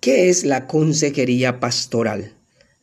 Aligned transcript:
¿Qué 0.00 0.28
es 0.28 0.44
la 0.44 0.68
consejería 0.68 1.58
pastoral? 1.58 2.32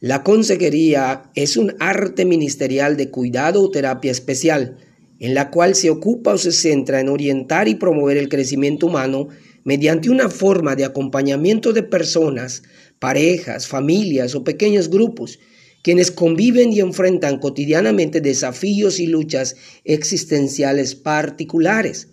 La 0.01 0.21
consejería 0.21 1.31
es 1.33 1.55
un 1.55 1.73
arte 1.79 2.25
ministerial 2.25 2.97
de 2.97 3.09
cuidado 3.09 3.63
o 3.63 3.71
terapia 3.71 4.11
especial, 4.11 4.77
en 5.21 5.33
la 5.33 5.49
cual 5.49 5.75
se 5.75 5.89
ocupa 5.89 6.33
o 6.33 6.37
se 6.37 6.51
centra 6.51 6.99
en 6.99 7.07
orientar 7.07 7.69
y 7.69 7.75
promover 7.75 8.17
el 8.17 8.27
crecimiento 8.27 8.87
humano 8.87 9.29
mediante 9.63 10.09
una 10.09 10.27
forma 10.29 10.75
de 10.75 10.83
acompañamiento 10.83 11.71
de 11.71 11.83
personas, 11.83 12.63
parejas, 12.99 13.65
familias 13.65 14.35
o 14.35 14.43
pequeños 14.43 14.89
grupos, 14.89 15.39
quienes 15.83 16.11
conviven 16.11 16.73
y 16.73 16.81
enfrentan 16.81 17.39
cotidianamente 17.39 18.19
desafíos 18.19 18.99
y 18.99 19.07
luchas 19.07 19.55
existenciales 19.85 20.95
particulares. 20.95 22.09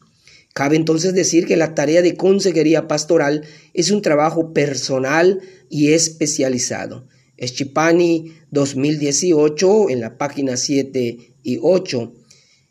Cabe 0.55 0.77
entonces 0.77 1.15
decir 1.15 1.47
que 1.47 1.57
la 1.57 1.75
tarea 1.75 2.03
de 2.03 2.17
consejería 2.17 2.87
pastoral 2.87 3.45
es 3.73 3.91
un 3.91 4.03
trabajo 4.03 4.53
personal 4.53 5.41
y 5.71 5.93
especializado. 5.93 7.07
Eschipani 7.37 8.33
2018 8.51 9.91
en 9.91 10.01
la 10.01 10.19
página 10.19 10.57
7 10.57 11.19
y 11.43 11.59
8. 11.61 12.13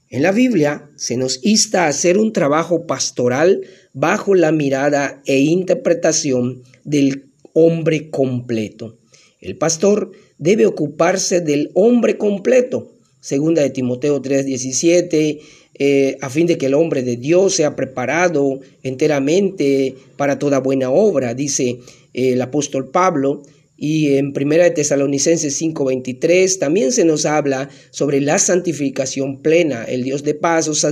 En 0.10 0.24
la 0.24 0.32
Biblia 0.32 0.90
se 0.96 1.18
nos 1.18 1.40
insta 1.44 1.86
a 1.86 1.88
hacer 1.88 2.18
un 2.18 2.34
trabajo 2.34 2.86
pastoral 2.86 3.62
bajo 3.94 4.36
la 4.36 4.52
mirada 4.52 5.22
e 5.26 5.40
interpretación 5.40 6.63
del 6.84 7.32
hombre 7.54 8.10
completo. 8.10 9.00
El 9.40 9.58
pastor 9.58 10.12
debe 10.38 10.68
ocuparse 10.68 11.41
del 11.41 11.72
hombre 11.74 12.18
completo. 12.18 12.94
Segunda 13.22 13.62
de 13.62 13.70
Timoteo 13.70 14.22
3:17 14.22 15.40
eh, 15.84 16.18
a 16.22 16.30
fin 16.30 16.48
de 16.48 16.58
que 16.58 16.68
el 16.68 16.74
hombre 16.74 17.02
de 17.02 17.16
Dios 17.16 17.56
sea 17.56 17.76
preparado 17.76 18.60
enteramente 18.84 19.96
para 20.18 20.38
toda 20.38 20.60
buena 20.60 20.92
obra, 20.92 21.34
dice 21.34 21.80
eh, 22.14 22.34
el 22.34 22.42
apóstol 22.42 22.90
Pablo. 22.90 23.42
Y 23.78 24.18
en 24.18 24.32
Primera 24.34 24.64
de 24.64 24.70
Tesalonicenses 24.70 25.60
5:23 25.60 26.60
también 26.60 26.91
se 26.91 27.04
nos 27.04 27.26
habla 27.26 27.70
sobre 27.90 28.22
la 28.22 28.38
santificación 28.38 29.41
plena. 29.41 29.84
El 29.85 30.04
Dios 30.04 30.24
de 30.24 30.35
paz 30.35 30.68
os, 30.68 30.85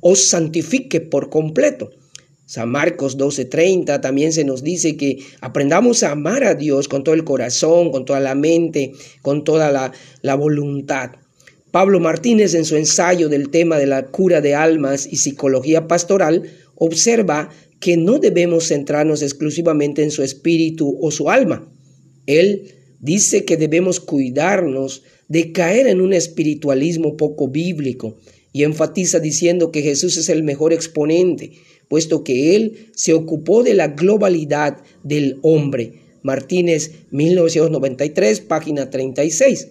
os 0.00 0.28
santifique 0.28 1.00
por 1.00 1.28
completo. 1.28 1.90
San 2.46 2.70
Marcos 2.70 3.18
12:30 3.18 4.00
también 4.00 4.32
se 4.32 4.44
nos 4.44 4.62
dice 4.62 4.96
que 4.96 5.24
aprendamos 5.40 6.04
a 6.04 6.12
amar 6.12 6.44
a 6.44 6.54
Dios 6.54 6.86
con 6.86 7.02
todo 7.02 7.16
el 7.16 7.24
corazón, 7.24 7.90
con 7.90 8.04
toda 8.04 8.20
la 8.20 8.36
mente, 8.36 8.92
con 9.22 9.42
toda 9.42 9.72
la, 9.72 9.90
la 10.22 10.36
voluntad. 10.36 11.23
Pablo 11.74 11.98
Martínez 11.98 12.54
en 12.54 12.64
su 12.64 12.76
ensayo 12.76 13.28
del 13.28 13.50
tema 13.50 13.78
de 13.78 13.88
la 13.88 14.06
cura 14.06 14.40
de 14.40 14.54
almas 14.54 15.08
y 15.10 15.16
psicología 15.16 15.88
pastoral 15.88 16.44
observa 16.76 17.50
que 17.80 17.96
no 17.96 18.20
debemos 18.20 18.68
centrarnos 18.68 19.22
exclusivamente 19.22 20.04
en 20.04 20.12
su 20.12 20.22
espíritu 20.22 20.96
o 21.02 21.10
su 21.10 21.30
alma. 21.30 21.68
Él 22.26 22.70
dice 23.00 23.44
que 23.44 23.56
debemos 23.56 23.98
cuidarnos 23.98 25.02
de 25.26 25.50
caer 25.50 25.88
en 25.88 26.00
un 26.00 26.12
espiritualismo 26.12 27.16
poco 27.16 27.48
bíblico 27.48 28.18
y 28.52 28.62
enfatiza 28.62 29.18
diciendo 29.18 29.72
que 29.72 29.82
Jesús 29.82 30.16
es 30.16 30.28
el 30.28 30.44
mejor 30.44 30.72
exponente, 30.72 31.54
puesto 31.88 32.22
que 32.22 32.54
Él 32.54 32.90
se 32.94 33.14
ocupó 33.14 33.64
de 33.64 33.74
la 33.74 33.88
globalidad 33.88 34.80
del 35.02 35.38
hombre. 35.42 35.94
Martínez 36.22 36.92
1993, 37.10 38.42
página 38.42 38.90
36. 38.90 39.70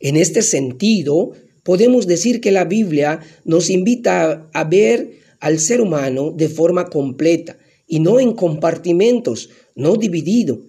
En 0.00 0.16
este 0.16 0.42
sentido, 0.42 1.32
podemos 1.62 2.06
decir 2.06 2.40
que 2.40 2.52
la 2.52 2.64
Biblia 2.64 3.20
nos 3.44 3.70
invita 3.70 4.48
a 4.52 4.64
ver 4.64 5.18
al 5.40 5.58
ser 5.58 5.80
humano 5.80 6.30
de 6.30 6.48
forma 6.48 6.86
completa 6.86 7.58
y 7.86 8.00
no 8.00 8.20
en 8.20 8.32
compartimentos, 8.32 9.50
no 9.74 9.96
dividido. 9.96 10.60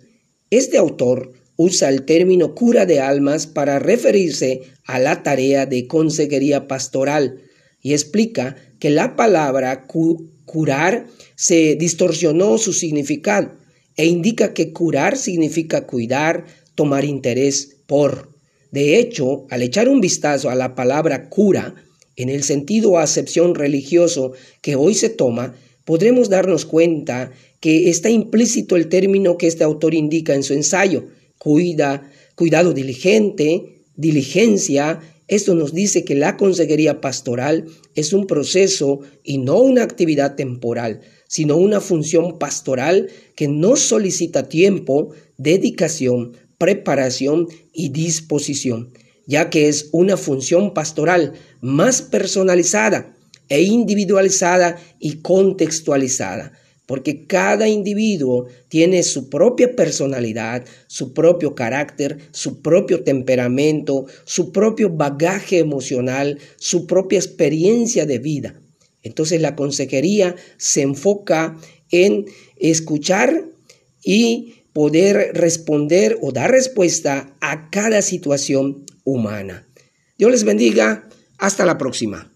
Este 0.50 0.78
autor 0.78 1.34
usa 1.58 1.90
el 1.90 2.04
término 2.04 2.54
cura 2.56 2.86
de 2.86 3.00
almas 3.00 3.48
para 3.48 3.80
referirse 3.80 4.64
a 4.86 5.00
la 5.00 5.24
tarea 5.24 5.66
de 5.66 5.88
consejería 5.88 6.68
pastoral 6.68 7.42
y 7.82 7.94
explica 7.94 8.56
que 8.80 8.90
la 8.90 9.16
palabra 9.16 9.88
curar 10.46 11.08
se 11.36 11.76
distorsionó 11.76 12.58
su 12.58 12.74
significado 12.74 13.52
e 13.96 14.06
indica 14.06 14.54
que 14.54 14.74
curar 14.74 15.18
significa 15.18 15.88
cuidar, 15.88 16.46
tomar 16.76 17.06
interés 17.06 17.78
por. 17.88 18.35
De 18.72 19.00
hecho, 19.00 19.46
al 19.50 19.62
echar 19.62 19.90
un 19.90 20.02
vistazo 20.02 20.50
a 20.50 20.56
la 20.56 20.76
palabra 20.76 21.30
cura, 21.30 21.76
en 22.16 22.30
el 22.30 22.44
sentido 22.44 22.92
o 22.92 22.98
acepción 22.98 23.56
religioso 23.56 24.34
que 24.62 24.76
hoy 24.76 24.94
se 24.96 25.10
toma, 25.10 25.56
podremos 25.86 26.30
darnos 26.30 26.66
cuenta 26.66 27.32
que 27.60 27.90
está 27.90 28.10
implícito 28.10 28.76
el 28.76 28.90
término 28.90 29.38
que 29.38 29.48
este 29.48 29.64
autor 29.64 29.94
indica 29.94 30.34
en 30.34 30.44
su 30.44 30.54
ensayo, 30.54 31.06
cuida, 31.38 32.12
cuidado 32.36 32.74
diligente, 32.74 33.84
diligencia. 33.96 35.00
Esto 35.28 35.56
nos 35.56 35.74
dice 35.74 36.04
que 36.04 36.16
la 36.16 36.38
consejería 36.38 37.02
pastoral 37.02 37.66
es 37.96 38.14
un 38.14 38.28
proceso 38.28 39.00
y 39.24 39.40
no 39.40 39.60
una 39.60 39.84
actividad 39.84 40.36
temporal, 40.36 41.02
sino 41.28 41.58
una 41.58 41.82
función 41.82 42.38
pastoral 42.38 43.10
que 43.36 43.48
no 43.48 43.76
solicita 43.76 44.48
tiempo, 44.48 45.10
dedicación, 45.38 46.34
preparación 46.66 47.48
y 47.74 47.90
disposición, 47.90 48.92
ya 49.28 49.52
que 49.52 49.68
es 49.68 49.90
una 49.92 50.18
función 50.18 50.74
pastoral 50.74 51.34
más 51.62 52.02
personalizada 52.02 53.16
e 53.50 53.62
individualizada 53.62 54.80
y 55.00 55.18
contextualizada, 55.18 56.54
porque 56.88 57.28
cada 57.28 57.68
individuo 57.68 58.48
tiene 58.68 59.04
su 59.04 59.30
propia 59.30 59.76
personalidad, 59.76 60.66
su 60.88 61.14
propio 61.14 61.54
carácter, 61.54 62.18
su 62.32 62.64
propio 62.64 63.04
temperamento, 63.04 64.08
su 64.24 64.52
propio 64.52 64.90
bagaje 64.90 65.60
emocional, 65.60 66.40
su 66.58 66.88
propia 66.88 67.20
experiencia 67.20 68.08
de 68.08 68.18
vida. 68.18 68.60
Entonces 69.04 69.40
la 69.40 69.56
consejería 69.56 70.36
se 70.58 70.82
enfoca 70.82 71.60
en 71.92 72.26
escuchar 72.58 73.46
y 74.04 74.55
poder 74.76 75.32
responder 75.34 76.18
o 76.22 76.34
dar 76.34 76.52
respuesta 76.52 77.34
a 77.40 77.70
cada 77.70 78.02
situación 78.02 78.84
humana. 79.06 79.66
Dios 80.18 80.32
les 80.32 80.44
bendiga. 80.44 81.08
Hasta 81.38 81.66
la 81.66 81.78
próxima. 81.78 82.35